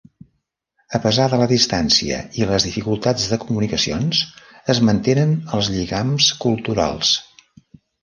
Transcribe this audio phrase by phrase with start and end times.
[0.97, 4.25] A pesar de la distància i les dificultats de comunicacions
[4.75, 7.17] es mantenen els lligams culturals.